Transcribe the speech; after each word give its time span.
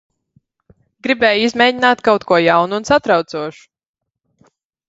Gribēju 1.07 1.43
izmēģināt 1.49 2.03
kaut 2.09 2.27
ko 2.31 2.41
jaunu 2.47 2.81
un 2.81 2.91
satraucošu. 2.93 3.63